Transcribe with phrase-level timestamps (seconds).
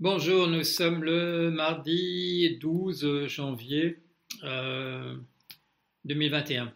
[0.00, 4.02] Bonjour, nous sommes le mardi 12 janvier
[4.42, 6.64] 2021.
[6.64, 6.68] Euh,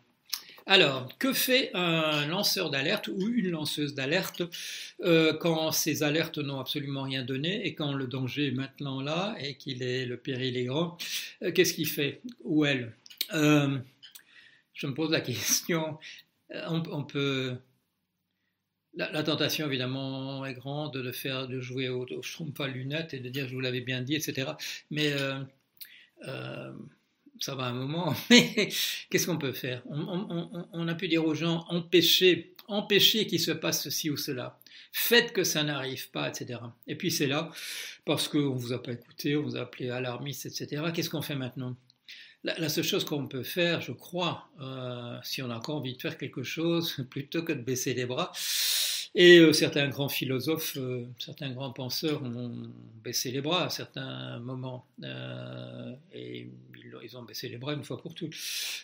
[0.67, 4.43] Alors, que fait un lanceur d'alerte ou une lanceuse d'alerte
[5.01, 9.35] euh, quand ces alertes n'ont absolument rien donné et quand le danger est maintenant là
[9.41, 10.97] et qu'il est le péril est grand
[11.43, 12.95] euh, Qu'est-ce qu'il fait ou elle?
[13.33, 15.99] Je me pose la question.
[16.69, 17.57] on peut
[18.99, 23.29] la, tentation, évidemment, est grande de faire, de jouer au, au à lunettes et de
[23.29, 24.51] dire je vous l'avais bien dit, etc.
[24.91, 25.39] Mais euh,
[26.27, 26.73] euh,
[27.39, 28.15] ça va un moment.
[28.31, 28.69] Mais
[29.09, 29.83] qu'est-ce qu'on peut faire?
[29.89, 34.59] On, a pu dire aux gens empêchez, empêchez qu'il se passe ceci ou cela.
[34.91, 36.59] Faites que ça n'arrive pas, etc.
[36.89, 37.51] Et puis c'est là,
[38.05, 40.83] parce qu'on ne vous a pas écouté, on vous a appelé alarmiste, etc.
[40.93, 41.77] Qu'est-ce qu'on fait maintenant?
[42.45, 46.01] La, seule chose qu'on peut faire, je crois, euh, si on a encore envie de
[46.01, 48.33] faire quelque chose, plutôt que de baisser les bras,
[49.15, 52.71] et euh, certains grands philosophes, euh, certains grands penseurs ont
[53.03, 54.87] baissé les bras à certains moments.
[55.03, 56.49] Euh, et
[57.03, 58.35] ils ont baissé les bras une fois pour toutes.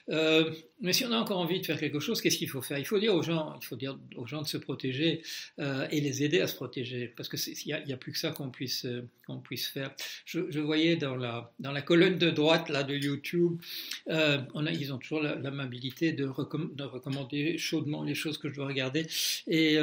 [0.08, 2.78] mais si on a encore envie de faire quelque chose, qu'est-ce qu'il faut faire?
[2.78, 5.22] Il faut dire aux gens, il faut dire aux gens de se protéger
[5.58, 8.50] et les aider à se protéger, parce que il n'y a, plus que ça qu'on
[8.50, 8.86] puisse
[9.27, 9.91] qu'on puisse faire.
[10.27, 13.61] Je, voyais dans la dans la colonne de droite là de YouTube,
[14.06, 19.06] ils ont toujours l'amabilité de, de, recommander chaudement les choses que je dois regarder.
[19.48, 19.78] Et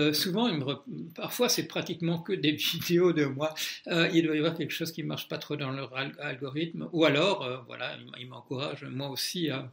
[1.15, 3.53] parfois c'est pratiquement que des vidéos de moi.
[3.87, 6.89] Euh, il doit y avoir quelque chose qui ne marche pas trop dans leur algorithme,
[6.91, 9.71] ou alors, euh, voilà, il m'encourage moi aussi à,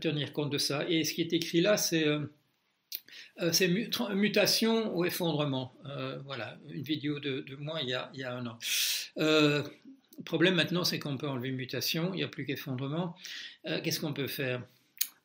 [0.00, 0.86] tenir compte de ça.
[0.88, 2.20] Et ce qui est écrit là, c'est euh,
[4.14, 5.74] mutation ou effondrement.
[6.24, 8.58] voilà, une vidéo de, moi il y, a, il y a un an.
[9.16, 9.64] le
[10.24, 13.16] problème maintenant, c'est qu'on peut enlever mutation, il n'y a plus qu'effondrement.
[13.64, 14.62] Qu'est-ce qu'on peut faire?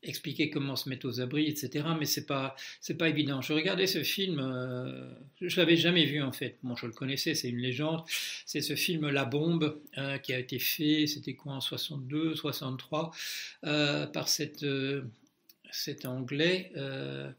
[0.03, 1.85] Expliquer comment se mettre aux abris, etc.
[1.97, 2.55] Mais c'est pas
[2.97, 3.41] pas évident.
[3.41, 6.57] Je regardais ce film, euh, je l'avais jamais vu en fait.
[6.63, 8.03] Bon, je le connaissais, c'est une légende.
[8.45, 13.11] C'est ce film La Bombe euh, qui a été fait, c'était quoi en 62, 63,
[13.65, 14.65] euh, par cette
[15.73, 16.73] cet anglais,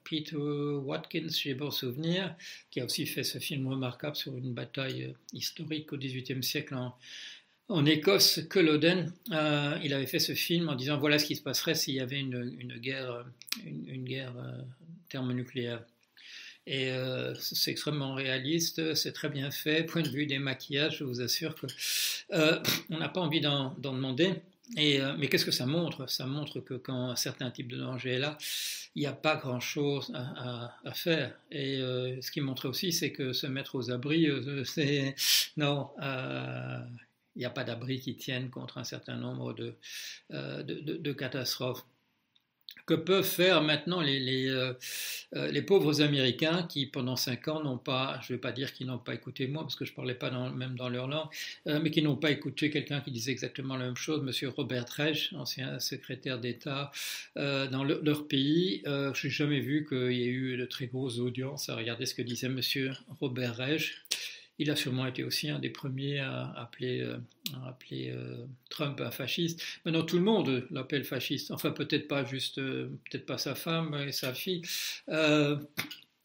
[0.05, 2.35] Peter Watkins, j'ai bon souvenir,
[2.71, 6.97] qui a aussi fait ce film remarquable sur une bataille historique au XVIIIe siècle en,
[7.73, 11.43] en Écosse, Culloden, euh, il avait fait ce film en disant voilà ce qui se
[11.43, 13.25] passerait s'il y avait une, guerre,
[13.65, 14.61] une, guerre euh,
[15.09, 15.83] thermonucléaire.
[16.67, 19.85] Et euh, c'est extrêmement réaliste, c'est très bien fait.
[19.85, 21.67] Point de vue des maquillages, je vous assure que
[22.91, 24.35] on n'a pas envie d'en demander.
[24.77, 26.09] Et, mais qu'est-ce que ça montre?
[26.09, 28.39] Ça montre que quand un certain type de danger est là,
[28.95, 31.35] il n'y a pas grand-chose à, à, faire.
[31.51, 31.79] Et
[32.21, 34.29] ce qui montre aussi, c'est que se mettre aux abris,
[34.65, 35.17] c'est
[35.57, 35.91] non
[37.37, 39.75] il n'y a pas d'abri qui tienne contre un certain nombre de,
[40.33, 41.85] euh, de, catastrophes.
[42.87, 44.75] Que peuvent faire maintenant euh,
[45.37, 48.73] euh, les, pauvres Américains qui, pendant cinq ans, n'ont pas, je ne vais pas dire
[48.73, 51.29] qu'ils n'ont pas écouté moi, parce que je ne parlais pas même dans leur langue,
[51.67, 54.51] mais qui n'ont pas écouté quelqu'un qui disait exactement la même chose, M.
[54.57, 56.91] Robert Reich, ancien secrétaire d'État
[57.37, 58.83] dans leur pays.
[58.85, 62.15] je n'ai jamais vu qu'il y ait eu de très grosses audiences à regarder ce
[62.15, 62.61] que disait M.
[63.21, 64.03] Robert Reich.
[64.63, 67.17] Il a sûrement été aussi un des premiers à appeler, euh,
[67.93, 69.61] euh, Trump un fasciste.
[69.85, 71.51] Maintenant, tout le monde l'appelle fasciste.
[71.51, 74.63] Enfin, peut-être pas juste, euh, peut-être pas sa femme et sa fille.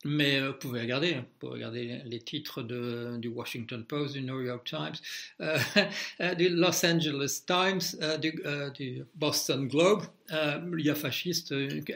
[0.06, 1.25] Mais euh, vous pouvez regarder, hein.
[1.28, 4.96] vous pouvez regarder les titres de, du Washington Post, du New York Times,
[5.41, 5.58] euh,
[6.22, 7.81] euh, du Los Angeles Times,
[8.22, 10.03] du, Boston Globe.
[10.31, 11.53] il y a fasciste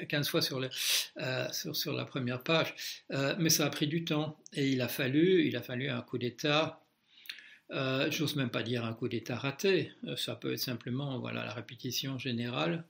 [0.08, 0.60] 15 fois sur,
[1.52, 2.74] sur, la première page.
[3.38, 6.18] mais ça a pris du temps et il a fallu, il a fallu un coup
[6.18, 6.81] d'État
[7.72, 11.46] euh, j'ose même pas dire un coup d'État raté, euh, ça peut être simplement voilà,
[11.46, 12.84] la répétition générale,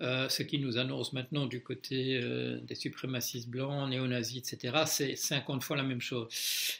[0.00, 2.20] euh, ce qui nous annonce maintenant du côté
[2.62, 6.28] des suprémacistes blancs, néo-nazis, etc., c'est 50 fois la même chose.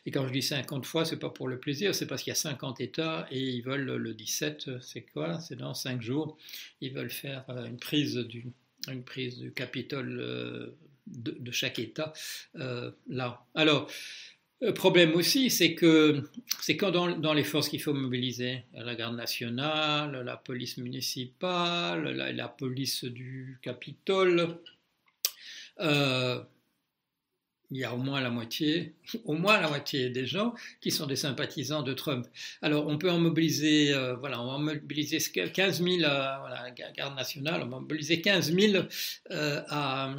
[0.04, 2.32] Et quand je dis 50 fois, c'est pas pour le plaisir, c'est parce qu'il y
[2.32, 5.40] a 50 États et ils veulent le 17, c'est quoi?
[5.40, 6.36] C'est dans 5 jours,
[6.82, 8.52] ils veulent faire une prise du,
[9.56, 10.16] Capitole
[11.06, 12.12] de, de, chaque État
[12.54, 13.44] là.
[13.54, 13.90] Alors,
[14.60, 16.22] le problème aussi, c'est que
[16.62, 22.48] c'est quand dans, les forces qu'il faut mobiliser, la garde nationale, la police municipale, la,
[22.48, 24.58] police du Capitole,
[25.80, 26.42] euh,
[27.70, 28.94] il y a au moins la moitié,
[29.26, 32.26] au moins la moitié des gens qui sont des sympathisants de Trump.
[32.62, 37.14] Alors on peut en mobiliser, euh, voilà, on va mobiliser 15 000, euh, voilà, garde
[37.14, 38.84] nationale, on va mobiliser 15 000
[39.28, 40.14] à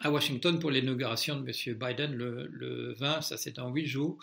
[0.00, 1.74] à Washington pour l'inauguration de M.
[1.78, 4.18] Biden le, 20, ça c'est dans 8 jours.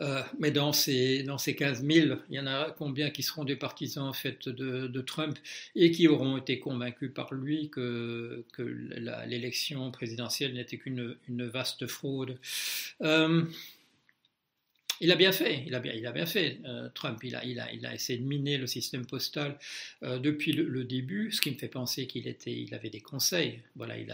[0.00, 3.44] Euh, mais dans ces, dans ces 15 000, il y en a combien qui seront
[3.44, 5.38] des partisans en fait de, Trump
[5.76, 11.86] et qui auront été convaincus par lui que, que l'élection présidentielle n'était qu'une une vaste
[11.86, 12.38] fraude?
[13.02, 13.44] Euh,
[15.00, 16.58] il a bien fait, il a bien, il a bien fait.
[16.66, 19.58] Euh, Trump, il a, il, a, il a essayé de miner le système postal
[20.02, 23.60] euh, depuis le, début, ce qui me fait penser qu'il était, il avait des conseils.
[23.76, 24.12] Voilà, il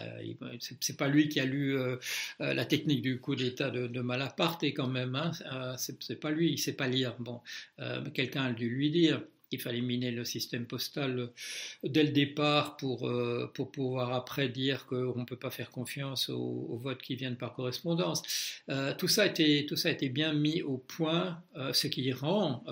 [0.70, 1.96] c'est pas lui qui a lu euh,
[2.38, 6.52] la technique du coup d'État de, de, Malaparte, et quand même, hein, c'est pas lui,
[6.52, 7.14] il sait pas lire.
[7.18, 7.40] Bon,
[8.14, 11.26] quelqu'un a dû lui dire il fallait miner le système postal euh,
[11.84, 16.28] dès le départ pour, euh, pour pouvoir après dire qu'on ne peut pas faire confiance
[16.28, 18.22] aux, votes qui viennent par correspondance.
[18.68, 21.42] Euh, tout, ça a été, tout ça a bien mis au point,
[21.72, 22.64] ce qui rend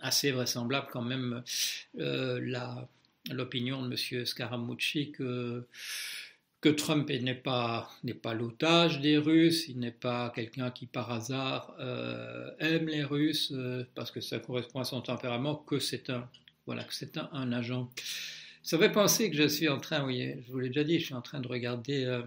[0.00, 1.42] assez vraisemblable quand même
[1.94, 4.26] l'opinion de M.
[4.26, 5.66] Scaramucci que
[6.62, 11.10] que Trump n'est pas, n'est pas l'otage des Russes, il n'est pas quelqu'un qui par
[11.10, 16.08] hasard euh, aime les Russes euh, parce que ça correspond à son tempérament, que c'est
[16.08, 16.28] un,
[16.66, 17.90] voilà, que c'est un, agent.
[18.62, 21.06] Ça fait penser que je suis en train, oui, je vous l'ai déjà dit, je
[21.06, 22.04] suis en train de regarder.
[22.04, 22.22] Euh,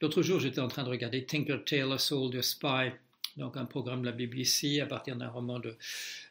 [0.00, 2.92] l'autre jour, j'étais en train de regarder Tinker Tailor Soldier Spy,
[3.38, 5.76] donc un programme de la BBC à partir d'un roman de,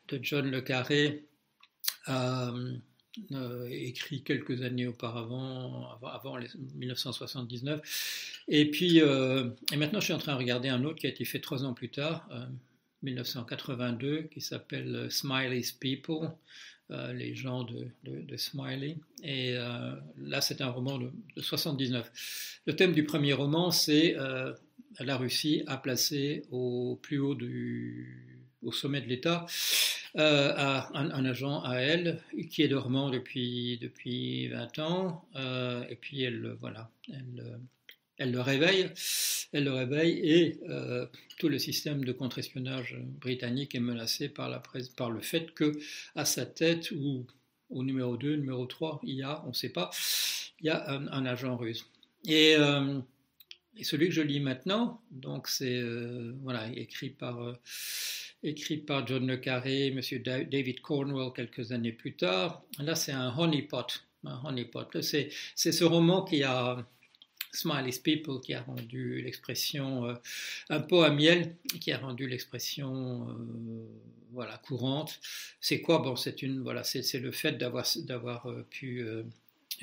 [0.07, 1.25] de John Le Carré.
[3.33, 6.37] Euh, écrit quelques années auparavant, avant,
[6.75, 7.81] 1979.
[8.47, 11.09] Et puis, euh, et maintenant, je suis en train de regarder un autre qui a
[11.09, 12.29] été fait trois ans plus tard,
[13.03, 16.31] 1982, euh, qui s'appelle Smiley's People,
[16.89, 18.97] les gens de, de, Smiley.
[19.23, 22.61] Et là, c'est un roman de, 79.
[22.65, 24.15] Le thème du premier roman, c'est
[24.99, 28.30] la Russie a placé au plus haut du,
[28.63, 29.45] au sommet de l'État
[30.17, 35.95] euh, à un, agent à elle qui est dormant depuis, depuis 20 ans, euh, et
[35.95, 37.59] puis elle, voilà, elle,
[38.17, 38.89] elle, le réveille,
[39.53, 41.05] elle le réveille, et euh,
[41.39, 44.61] tout le système de contre-espionnage britannique est menacé par, la,
[44.97, 45.79] par le fait que
[46.15, 47.25] à sa tête, ou
[47.69, 49.91] au numéro 2, numéro 3, il y a, on ne sait pas,
[50.59, 51.85] il y a un, agent russe.
[52.25, 52.57] Et,
[53.77, 55.81] et, celui que je lis maintenant, donc c'est
[56.41, 57.55] voilà, écrit par
[58.43, 60.01] écrit par John Le Carré, M.
[60.23, 62.63] David Cornwell quelques années plus tard.
[62.79, 63.87] Là, c'est un honeypot.
[64.23, 65.01] Honeypot.
[65.01, 66.85] C'est, c'est ce roman qui a
[67.53, 70.13] Smiley's People qui a rendu l'expression euh,
[70.69, 73.85] un pot à miel, qui a rendu l'expression euh,
[74.31, 75.19] voilà courante.
[75.59, 75.99] C'est quoi?
[75.99, 79.05] Bon, c'est une voilà, c'est, c'est le fait d'avoir d'avoir euh, pu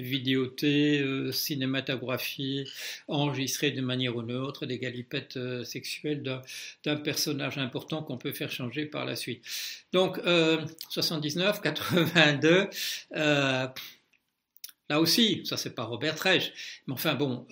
[0.00, 2.65] vidéoté, euh, cinématographié,
[3.09, 6.23] enregistré de manière ou d'une autre, des galipettes euh, sexuelles
[6.85, 9.45] d'un personnage important qu'on peut faire changer par la suite.
[9.93, 10.21] Donc,
[10.91, 12.69] 79, 82,
[13.17, 13.67] euh,
[14.89, 16.53] là aussi, ça c'est pas Robert Reich,
[16.87, 17.47] mais enfin bon,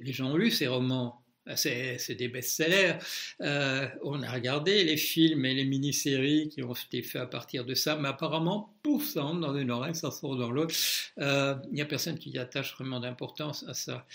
[0.00, 2.94] les gens ont lu ces romans c'est des best-sellers.
[3.40, 7.64] Euh, on a regardé les films et les mini-séries qui ont été faits à partir
[7.64, 10.74] de ça, mais apparemment, pouf, ça entre dans une oreille, ça sort dans l'autre.
[11.18, 14.06] Euh, il n'y a personne qui attache vraiment d'importance à ça.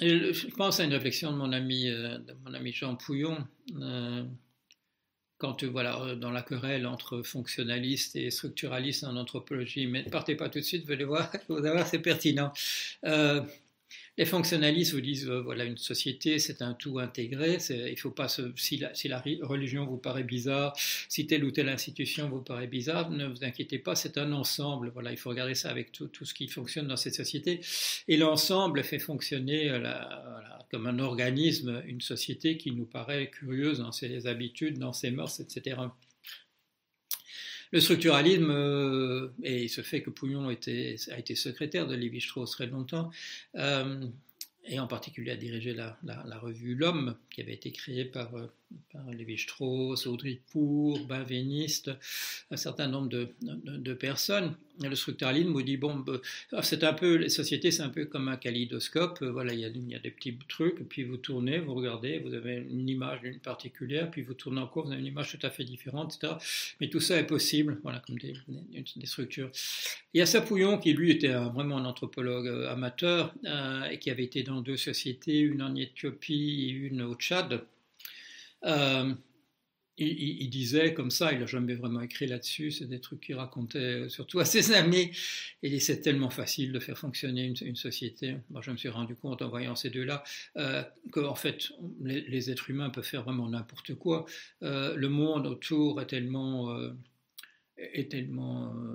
[0.00, 3.38] je pense à une réflexion de mon ami, euh, mon ami Jean Pouillon.
[5.38, 10.58] quand voilà, dans la querelle entre fonctionnalistes et structuralistes en anthropologie, mais partez pas tout
[10.58, 12.52] de suite, vous allez voir, vous allez voir c'est pertinent.
[14.18, 17.58] Les fonctionnalistes vous disent euh, voilà une société c'est un tout intégré.
[17.70, 20.74] Il faut pas si, la, religion vous paraît bizarre,
[21.08, 24.90] si telle ou telle institution vous paraît bizarre, ne vous inquiétez pas, c'est un ensemble.
[24.94, 27.60] Voilà, il faut regarder ça avec tout, ce qui fonctionne dans cette société.
[28.08, 29.80] Et l'ensemble fait fonctionner euh,
[30.70, 35.40] comme un organisme une société qui nous paraît curieuse dans ses habitudes, dans ses mœurs,
[35.40, 35.76] etc.
[37.76, 42.68] Le structuralisme, euh, et il se fait que Pouillon a été secrétaire de Lévi-Strauss très
[42.68, 43.10] longtemps,
[43.56, 44.06] euh,
[44.64, 48.46] et en particulier a dirigé la, la revue L'Homme, qui avait été créée par euh,
[48.92, 51.90] par Lévi-Strauss, Audrey Pour, Benveniste,
[52.50, 54.56] un certain nombre de, personnes.
[54.82, 56.20] le structuralisme dit bon, bah,
[56.62, 59.22] c'est un peu, les sociétés, c'est un peu comme un kaléidoscope.
[59.22, 62.34] Voilà, il y, a, y, a, des petits trucs, puis vous tournez, vous regardez, vous
[62.34, 65.50] avez une image d'une particulière, puis vous tournez encore, vous avez une image tout à
[65.50, 66.34] fait différente, etc.
[66.80, 68.34] Mais tout ça est possible, voilà, comme des,
[69.04, 69.50] structures.
[70.14, 74.10] Il y a Sapouillon, qui lui était vraiment un anthropologue euh, amateur, euh, et qui
[74.10, 77.62] avait été dans deux sociétés, une en Éthiopie et une au Tchad.
[78.64, 79.14] Euh,
[79.98, 84.08] il, disait comme ça, il n'a jamais vraiment écrit là-dessus, c'est des trucs qu'il racontait
[84.08, 85.10] surtout à ses amis.
[85.62, 88.36] Il dit c'est tellement facile de faire fonctionner une, société.
[88.50, 90.22] Moi, je me suis rendu compte en voyant ces deux-là
[90.56, 90.82] euh,
[91.12, 91.72] qu'en fait,
[92.02, 94.26] les, êtres humains peuvent faire vraiment n'importe quoi.
[94.62, 96.90] Euh, le monde autour est tellement euh,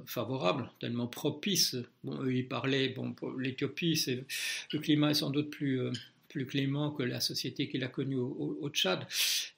[0.06, 1.78] favorable, tellement propice.
[2.04, 4.24] Bon, eux, ils parlaient, bon, l'Éthiopie,
[4.72, 5.82] le climat est sans doute plus,
[6.32, 9.06] plus clément que la société qu'il a connue au, Tchad.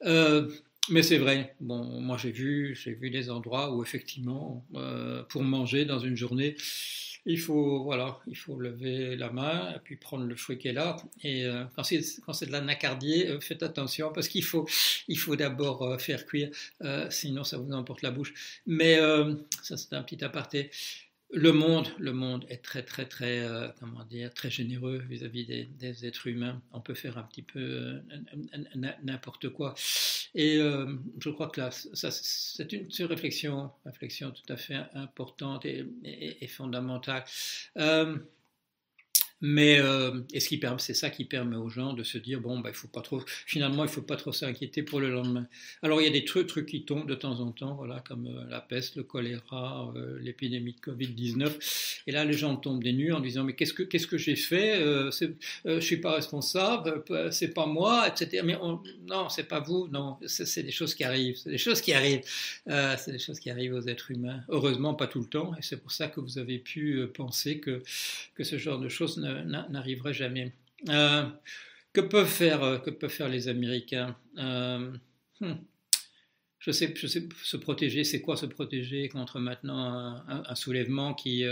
[0.04, 0.50] Euh,
[0.90, 1.54] mais c'est vrai.
[1.60, 6.16] Bon, moi j'ai vu, j'ai vu des endroits où effectivement, euh, pour manger dans une
[6.16, 6.56] journée,
[7.26, 10.74] il faut, voilà, il faut lever la main et puis prendre le fruit qui est
[10.74, 10.96] là.
[11.22, 14.68] Et euh, quand c'est de l'anacardier, euh, faites attention parce qu'il faut,
[15.08, 16.50] il faut d'abord faire cuire,
[17.08, 18.34] sinon ça vous emporte la bouche.
[18.66, 18.98] Mais
[19.62, 20.70] ça c'est un petit aparté
[21.34, 26.06] le monde, le monde est très, très, très, euh, comment dire, très généreux vis-à-vis des,
[26.06, 26.62] êtres humains.
[26.72, 28.00] On peut faire un petit peu euh,
[29.02, 29.74] n'importe quoi.
[30.34, 35.86] Et euh, je crois que là, c'est une, réflexion, réflexion tout à fait importante et,
[36.04, 37.24] et fondamentale.
[39.46, 40.22] Mais euh,
[40.78, 43.20] c'est ça qui permet aux gens de se dire bon, bah, il faut pas trop,
[43.44, 45.46] finalement, il faut pas trop s'inquiéter pour le lendemain.
[45.82, 48.48] Alors il y a des trucs, qui tombent de temps en temps, voilà, comme euh,
[48.48, 52.02] la peste, le choléra, euh, l'épidémie de Covid-19.
[52.06, 54.34] Et là, les gens tombent des nues en disant mais qu'est-ce que qu'est-ce que j'ai
[54.34, 58.42] fait Je suis pas responsable, c'est pas moi, etc.
[58.46, 61.82] Mais on, non, c'est pas vous, non, c'est des choses qui arrivent, c'est des choses
[61.82, 62.22] qui arrivent,
[62.66, 64.40] c'est des choses qui arrivent aux êtres humains.
[64.48, 67.82] Heureusement, pas tout le temps, et c'est pour ça que vous avez pu penser que
[68.34, 70.52] que ce genre de choses ne n'arriverait jamais.
[70.88, 71.24] Euh,
[71.92, 74.16] que, peuvent faire, euh, que peuvent faire les Américains?
[74.38, 74.90] Euh,
[75.40, 75.54] hmm,
[76.58, 81.44] je, sais, je sais, se protéger, c'est quoi se protéger contre maintenant un, soulèvement qui,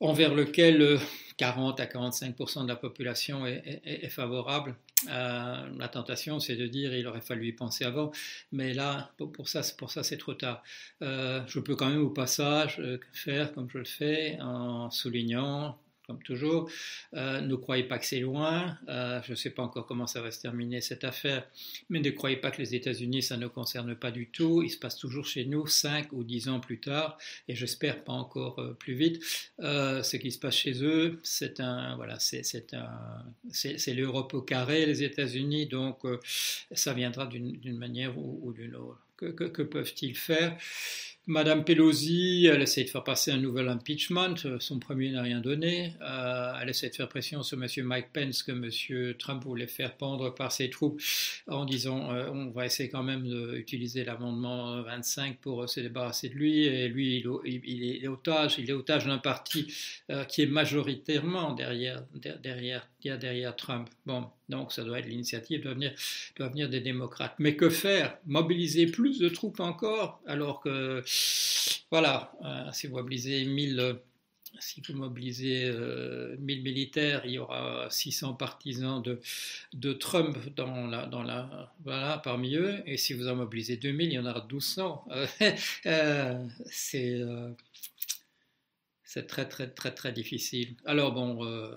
[0.00, 0.98] envers lequel
[1.36, 4.76] 40 à 45% de la population est, favorable
[5.08, 8.12] La tentation, c'est de dire il aurait fallu y penser avant,
[8.52, 10.62] mais là, pour, ça, pour ça, c'est trop tard.
[11.00, 12.80] je peux quand même au passage
[13.12, 15.76] faire comme je le fais en soulignant
[16.06, 16.70] comme toujours.
[17.14, 18.76] Euh, ne croyez pas que c'est loin.
[18.88, 21.46] Euh, je ne sais pas encore comment ça va se terminer cette affaire,
[21.88, 24.62] mais ne croyez pas que les États-Unis, ça ne concerne pas du tout.
[24.62, 27.18] Il se passe toujours chez nous, 5 ou 10 ans plus tard,
[27.48, 29.22] et j'espère pas encore euh, plus vite.
[29.60, 34.86] ce qui se passe chez eux, c'est un, voilà, c'est un, c'est l'Europe au carré,
[34.86, 36.02] les États-Unis, donc
[36.72, 39.00] ça viendra d'une manière ou, d'une autre.
[39.16, 40.56] Que peuvent-ils faire?
[41.26, 44.34] Madame Pelosi, elle essaie de faire passer un nouvel impeachment.
[44.44, 45.94] Euh, son premier n'a rien donné.
[46.02, 47.66] Euh, elle essaie de faire pression sur M.
[47.82, 49.14] Mike Pence que M.
[49.18, 51.00] Trump voulait faire pendre par ses troupes
[51.46, 56.34] en disant euh, on va essayer quand même d'utiliser l'amendement 25 pour se débarrasser de
[56.34, 56.64] lui.
[56.64, 58.56] Et lui, il, est otage.
[58.58, 59.72] Il est otage d'un parti
[60.28, 62.04] qui est majoritairement derrière,
[63.04, 63.88] derrière Trump.
[64.06, 65.94] Bon, donc ça doit être l'initiative doit venir,
[66.38, 67.34] venir des démocrates.
[67.38, 68.16] Mais que faire?
[68.26, 71.02] Mobiliser plus de troupes encore alors que
[71.90, 73.98] voilà, euh, si vous mobilisez 1000
[74.60, 75.72] si vous mobilisez
[76.38, 79.20] 1000 militaires, il y aura 600 partisans de,
[79.72, 82.80] de Trump dans la, dans la, voilà, parmi eux.
[82.86, 85.08] Et si vous en mobilisez 2000, il y en aura 1200.
[85.86, 87.20] Euh, c'est
[89.14, 90.74] c'est très très très très difficile.
[90.84, 91.70] Alors bon, euh,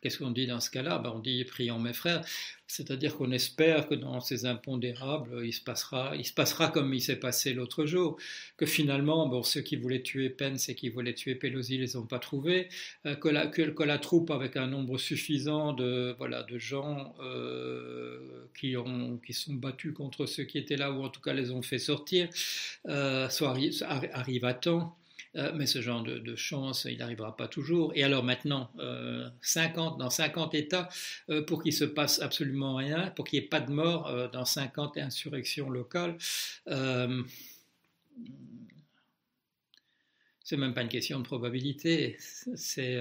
[0.00, 1.00] qu'est-ce qu'on dit dans ce cas-là?
[1.00, 2.24] Ben, On dit prions mes frères,
[2.68, 7.00] c'est-à-dire qu'on espère que dans ces impondérables, il se passera, il se passera comme il
[7.00, 8.16] s'est passé l'autre jour,
[8.56, 12.06] que finalement, bon, ceux qui voulaient tuer Pence et qui voulaient tuer Pelosi les ont
[12.06, 12.68] pas trouvés,
[13.04, 18.46] euh, que, la, que, la troupe avec un nombre suffisant de voilà de gens euh,
[18.56, 21.50] qui ont qui sont battus contre ceux qui étaient là ou en tout cas les
[21.50, 22.28] ont fait sortir,
[23.28, 23.56] soit
[24.14, 24.96] arrive à temps.
[25.36, 27.92] Euh, mais ce genre de, chance, il n'arrivera pas toujours.
[27.94, 28.70] Et alors maintenant,
[29.40, 30.88] 50, euh, dans 50 États,
[31.30, 34.44] euh, pour qu'il se passe absolument rien, pour qu'il n'y ait pas de mort dans
[34.44, 36.16] 50 insurrections locales,
[40.46, 43.00] c'est même pas une question de probabilité, c'est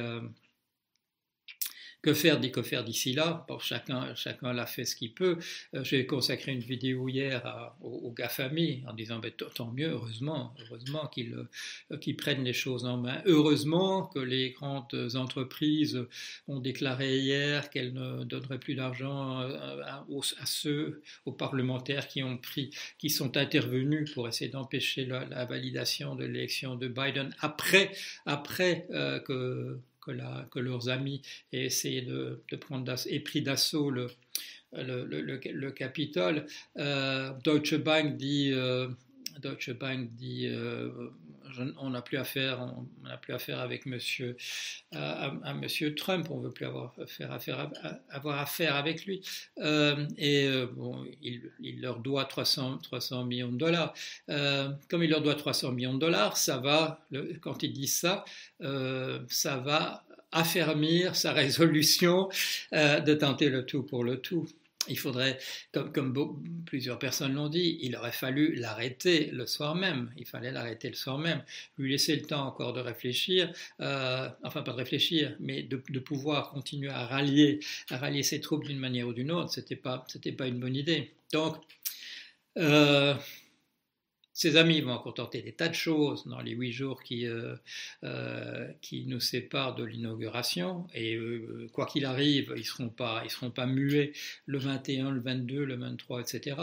[2.03, 3.47] que faire, dit que faire d'ici là?
[3.61, 5.37] Chacun, chacun l'a fait ce qu'il peut.
[5.73, 10.53] Euh, j'ai consacré une vidéo hier aux, gars familles en disant ben, tant mieux, heureusement,
[10.59, 13.21] heureusement euh, qu'ils prennent les choses en main.
[13.25, 16.05] Heureusement que les grandes entreprises
[16.49, 22.37] ont déclaré hier qu'elles ne donneraient plus d'argent euh, à, ceux, aux parlementaires qui ont
[22.37, 27.91] pris, qui sont intervenus pour essayer d'empêcher la, validation de l'élection de Biden après,
[28.25, 28.87] après
[29.25, 34.07] que que, leurs amis aient essayé de, prendre et pris d'assaut le,
[34.73, 36.45] le, Capitole.
[36.77, 38.87] Euh, Deutsche Bank dit, euh,
[39.41, 40.47] Deutsche Bank dit
[41.59, 42.59] euh, on n'a plus affaire,
[43.59, 44.37] avec Monsieur,
[44.91, 46.95] à, Monsieur Trump, on veut plus avoir
[47.29, 47.69] affaire,
[48.09, 49.21] avoir avec lui.
[50.17, 53.93] et bon, il, leur doit 300, 300 millions de dollars.
[54.89, 56.99] comme il leur doit 300 millions de dollars, ça va,
[57.41, 58.25] quand ils disent ça,
[58.59, 62.29] ça va affermir sa résolution
[62.73, 64.47] euh, de tenter le tout pour le tout.
[64.87, 65.37] Il faudrait,
[65.93, 66.13] comme,
[66.65, 70.11] plusieurs personnes l'ont dit, il aurait fallu l'arrêter le soir même.
[70.17, 71.43] Il fallait l'arrêter le soir même,
[71.77, 76.51] lui laisser le temps encore de réfléchir, euh, enfin pas de réfléchir, mais de, pouvoir
[76.51, 77.59] continuer à rallier,
[77.89, 79.51] à rallier ses troupes d'une manière ou d'une autre.
[79.51, 81.11] C'était pas, c'était pas une bonne idée.
[81.31, 81.55] Donc,
[84.33, 87.55] ses amis vont encore tenter des tas de choses dans les huit jours qui, euh,
[88.03, 90.87] euh, qui nous séparent de l'inauguration.
[90.95, 94.11] Et euh, quoi qu'il arrive, ils ne seront, pas, seront pas muets
[94.47, 96.57] le 21, le 22, le 23, etc.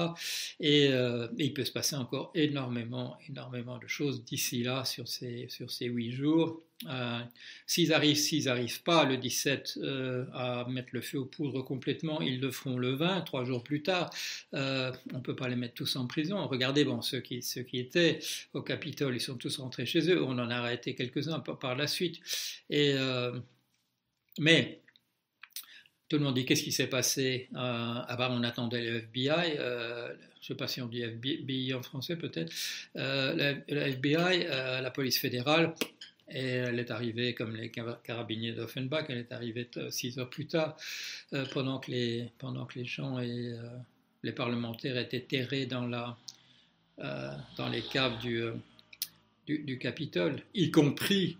[0.59, 5.47] Et, et il peut se passer encore énormément, énormément de choses d'ici là sur ces,
[5.49, 6.62] sur ces huit jours.
[6.89, 7.21] Euh,
[7.67, 12.23] s'ils arrivent, s'ils n'arrivent pas le 17 euh, à mettre le feu aux poudres complètement,
[12.23, 14.11] ils le feront le 20, trois jours plus tard.
[14.55, 16.47] Euh, on ne peut pas les mettre tous en prison.
[16.47, 17.43] Regardez, bon, ceux qui,
[17.75, 18.21] étaient
[18.55, 20.23] au Capitole, ils sont tous rentrés chez eux.
[20.23, 22.21] On en a arrêté quelques-uns par, la suite.
[22.71, 22.95] Et,
[24.39, 24.81] mais
[26.09, 27.49] tout le monde dit qu'est-ce qui s'est passé?
[27.55, 29.57] À part on attendait le FBI.
[29.57, 32.53] je ne sais pas si on dit FBI en français peut-être.
[32.95, 35.75] le FBI, la police fédérale
[36.31, 40.77] et elle est arrivée, comme les carabiniers d'Offenbach, elle est arrivée six heures plus tard,
[41.33, 43.63] euh, pendant, que les, pendant que les gens et euh,
[44.23, 46.17] les parlementaires étaient terrés dans, la,
[47.01, 48.45] euh, dans les caves du,
[49.47, 51.37] du, Capitole, y compris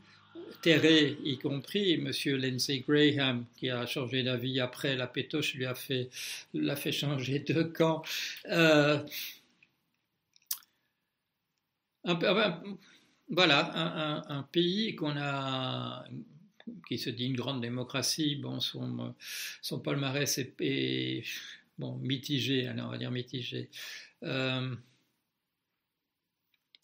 [0.63, 2.11] terrés, y compris M.
[2.37, 6.11] Lindsey Graham, qui a changé d'avis après la pétoche, lui a fait,
[6.53, 8.03] l'a fait changer de camp.
[8.47, 9.05] un,
[13.31, 14.97] voilà, un, pays
[16.89, 21.23] qui se dit une grande démocratie, bon, son, palmarès est,
[21.79, 23.71] bon, mitigé, on va dire mitigé,
[24.25, 24.75] euh,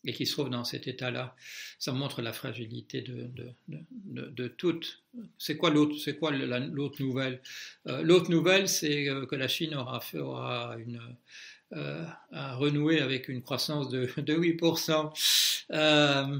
[0.04, 1.34] et qui se trouve dans cet état-là,
[1.80, 3.28] ça montre la fragilité de,
[3.66, 5.02] de, de, toutes.
[5.36, 7.42] C'est quoi l'autre C'est quoi l'autre nouvelle?
[7.88, 11.00] Euh, L'autre nouvelle, c'est euh, que la Chine aura, fait, aura une
[11.72, 15.64] euh, à renouer avec une croissance de, 8%.
[15.72, 16.38] Euh,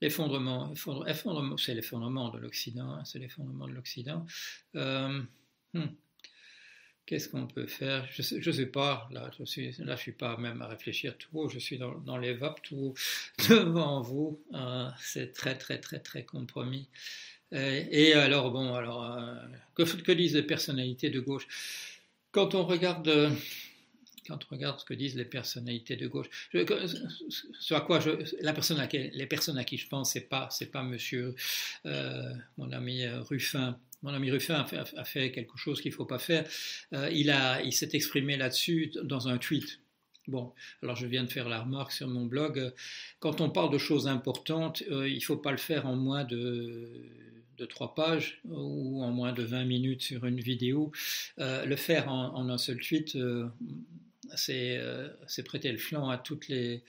[0.00, 0.74] l'effondrement,
[1.56, 4.26] c'est l'effondrement de l'Occident, hein, c'est l'effondrement de l'Occident.
[4.74, 5.22] Euh,
[5.74, 5.86] hmm,
[7.06, 8.04] qu'est-ce qu'on peut faire?
[8.10, 11.78] Je ne sais, pas, là je je suis pas même à réfléchir trop, je suis
[11.78, 12.94] dans, les vapes tout
[13.48, 14.42] devant vous,
[15.00, 16.88] c'est très très très très compromis.
[17.52, 19.08] Et, alors bon, alors
[19.76, 21.46] que, que disent les personnalités de gauche?
[22.32, 23.32] Quand on regarde
[24.28, 28.78] quand on regarde ce que disent les personnalités de gauche, à quoi je, la personne
[28.78, 31.34] à les personnes à qui je pense, c'est pas, c'est pas Monsieur,
[31.86, 33.78] euh, mon ami euh, Ruffin.
[34.02, 34.64] Mon ami Ruffin
[34.96, 36.46] a fait, quelque chose qu'il ne faut pas faire.
[36.92, 39.80] Euh, il, a, il s'est exprimé là-dessus dans un tweet.
[40.28, 42.72] Bon, alors je viens de faire la remarque sur mon blog.
[43.18, 47.06] Quand on parle de choses importantes, il ne faut pas le faire en moins de,
[47.56, 50.92] de trois pages ou en moins de 20 minutes sur une vidéo.
[51.38, 53.16] le faire en, un seul tweet,
[54.36, 56.82] c'est prêter le flanc à toutes, les,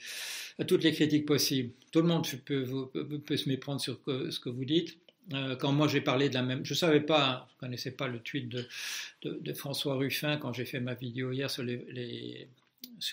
[0.58, 1.72] critiques possibles.
[1.92, 4.96] Tout le monde peut, se méprendre sur ce que vous dites.
[5.32, 8.18] Euh, quand moi j'ai parlé de la même, je savais pas, je connaissais pas le
[8.18, 12.48] tweet de, François Ruffin quand j'ai fait ma vidéo hier sur les,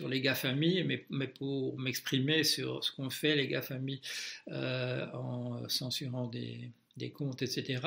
[0.08, 4.02] les GAFAMI, mais, mais pour m'exprimer sur ce qu'ont fait les GAFAMI
[4.48, 7.80] euh, en censurant des, des comptes, etc.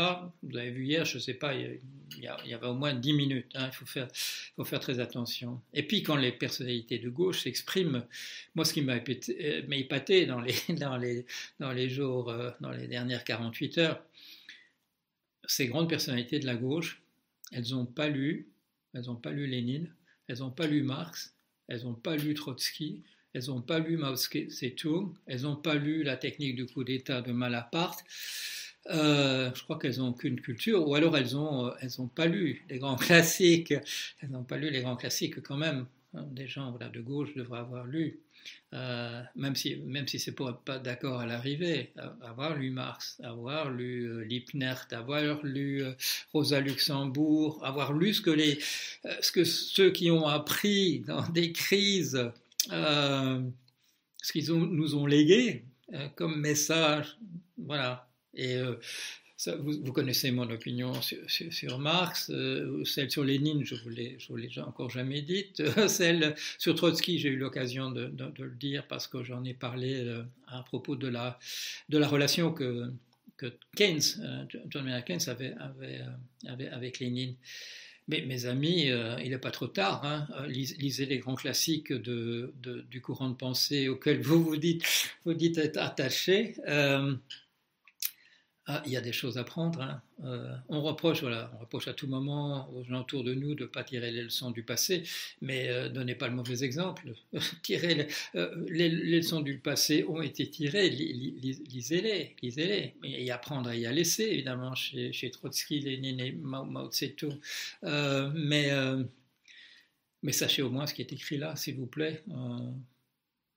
[0.43, 1.81] Vous avez vu hier, je ne sais pas, il
[2.19, 3.51] y, avait au moins 10 minutes.
[3.55, 4.09] Hein, il faut faire,
[4.57, 5.61] faut faire très attention.
[5.75, 8.07] Et puis quand les personnalités de gauche s'expriment,
[8.55, 11.27] moi ce qui m'a épaté dans les, dans, les,
[11.59, 14.03] dans les jours, euh, dans les dernières 48 heures,
[15.45, 17.03] ces grandes personnalités de la gauche,
[17.53, 18.49] elles n'ont pas lu,
[18.95, 19.93] elles n'ont pas lu Lénine,
[20.29, 21.35] elles n'ont pas lu Marx,
[21.67, 26.05] elles n'ont pas lu Trotsky, elles n'ont pas lu Mao Tse-tung, elles n'ont pas lu
[26.05, 28.05] la technique du coup d'État de Malaparte.
[28.89, 32.79] Euh, je crois qu'elles n'ont aucune culture, ou alors elles n'ont euh, pas lu les
[32.79, 33.75] grands classiques.
[34.21, 35.87] Elles n'ont pas lu les grands classiques quand même.
[36.15, 38.19] Hein, des gens de gauche devraient avoir lu,
[38.75, 44.25] euh, même si, même si c'est pas d'accord à l'arrivée, avoir lu Marx, avoir lu
[44.25, 45.85] Liebknecht, avoir lu
[46.33, 48.59] Rosa Luxembourg, avoir lu ce que, les,
[49.21, 52.33] ce que ceux qui ont appris dans des crises,
[52.69, 55.63] ce qu'ils nous ont légué
[56.17, 57.19] comme message.
[57.57, 58.77] Voilà, et euh,
[59.59, 63.81] vous, connaissez mon opinion sur, Marx, euh, celle sur Lénine, je ne
[64.29, 69.07] vous l'ai encore jamais dite, celle sur Trotsky, j'ai eu l'occasion de, le dire parce
[69.07, 71.39] que j'en ai parlé euh, à propos de la,
[71.91, 72.93] relation que,
[73.75, 74.03] Keynes,
[74.69, 75.55] John Maynard Keynes avait,
[76.71, 77.37] avec Lénine.
[78.07, 78.91] Mais mes amis,
[79.23, 80.05] il n'est pas trop tard.
[80.05, 80.29] Hein.
[80.47, 86.57] lisez les grands classiques du courant de pensée auquel vous vous dites être attaché.
[88.67, 89.81] Ah, il y a des choses à prendre.
[89.81, 90.03] Hein.
[90.25, 93.63] Euh, on, reproche, voilà, on reproche à tout moment aux gens autour de nous de
[93.63, 95.03] ne pas tirer les leçons du passé,
[95.41, 97.15] mais euh, donnez pas le mauvais exemple.
[97.63, 102.95] Tirer euh, les, leçons du passé ont été tirées, lisez-les, lisez-les.
[103.03, 107.39] Et apprendre à y laisser, évidemment, chez, Trotsky, Lénine et Mao, Tse-tung.
[107.83, 108.71] mais
[110.23, 112.23] mais sachez au moins ce qui est écrit là, s'il vous plaît.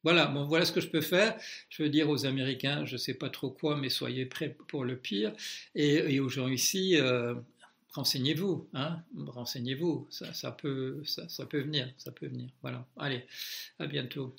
[0.03, 1.37] Voilà, voilà ce que je peux faire.
[1.69, 4.83] Je veux dire aux Américains, je ne sais pas trop quoi, mais soyez prêts pour
[4.83, 5.33] le pire.
[5.75, 7.35] Et, aux gens ici, euh,
[7.93, 10.07] renseignez-vous, hein, renseignez-vous.
[10.09, 12.49] Ça, ça, peut, ça, ça peut venir, ça peut venir.
[12.61, 12.85] Voilà.
[12.97, 13.25] Allez,
[13.79, 14.35] à bientôt.